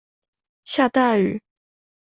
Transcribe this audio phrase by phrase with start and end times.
[0.63, 1.43] 下大雨